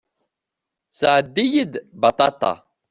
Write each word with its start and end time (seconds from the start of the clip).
Sɛeddi-yi-d 0.99 1.73
baṭaṭa. 2.01 2.53